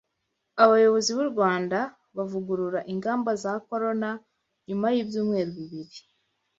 [0.63, 1.79] Abayobozi b’u Rwanda
[2.17, 4.11] bavugurura ingamba za corono
[4.67, 5.99] nyuma y’ibyumeru bibiri